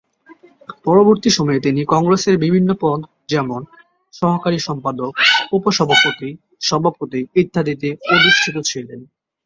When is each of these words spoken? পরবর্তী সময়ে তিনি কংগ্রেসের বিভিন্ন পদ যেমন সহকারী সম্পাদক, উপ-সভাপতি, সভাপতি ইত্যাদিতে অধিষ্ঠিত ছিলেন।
পরবর্তী 0.83 1.29
সময়ে 1.29 1.59
তিনি 1.59 1.81
কংগ্রেসের 1.85 2.35
বিভিন্ন 2.37 2.69
পদ 2.81 2.99
যেমন 3.27 3.61
সহকারী 4.13 4.59
সম্পাদক, 4.59 5.11
উপ-সভাপতি, 5.51 6.29
সভাপতি 6.61 7.19
ইত্যাদিতে 7.35 7.89
অধিষ্ঠিত 8.11 8.55
ছিলেন। 8.65 8.99